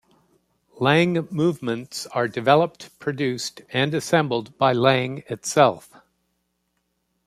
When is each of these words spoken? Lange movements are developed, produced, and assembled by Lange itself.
Lange 0.79 1.27
movements 1.31 2.07
are 2.07 2.27
developed, 2.27 2.89
produced, 2.97 3.61
and 3.69 3.93
assembled 3.93 4.57
by 4.57 4.73
Lange 4.73 5.23
itself. 5.27 5.91